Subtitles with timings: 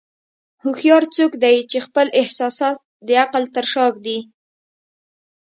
[0.63, 4.19] هوښیار څوک دی چې خپل احساسات د عقل تر شا ږدي.